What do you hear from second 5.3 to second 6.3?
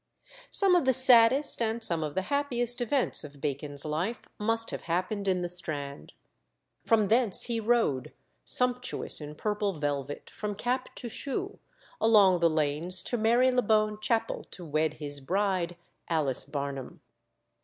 the Strand.